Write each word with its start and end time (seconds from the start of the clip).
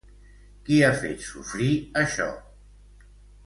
Qui 0.69 0.79
ha 0.87 0.93
fet 1.03 1.21
sofrir 1.27 1.69
això? 2.05 2.29